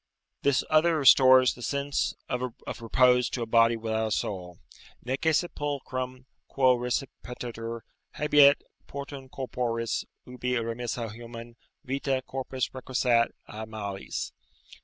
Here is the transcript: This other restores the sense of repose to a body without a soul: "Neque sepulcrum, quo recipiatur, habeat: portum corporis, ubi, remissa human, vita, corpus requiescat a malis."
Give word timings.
This 0.41 0.63
other 0.67 0.97
restores 0.97 1.53
the 1.53 1.61
sense 1.61 2.15
of 2.27 2.41
repose 2.79 3.29
to 3.29 3.43
a 3.43 3.45
body 3.45 3.77
without 3.77 4.07
a 4.07 4.11
soul: 4.11 4.57
"Neque 5.05 5.31
sepulcrum, 5.31 6.25
quo 6.47 6.73
recipiatur, 6.75 7.81
habeat: 8.15 8.63
portum 8.87 9.29
corporis, 9.29 10.03
ubi, 10.25 10.53
remissa 10.53 11.13
human, 11.13 11.55
vita, 11.85 12.23
corpus 12.25 12.69
requiescat 12.73 13.29
a 13.45 13.67
malis." 13.67 14.31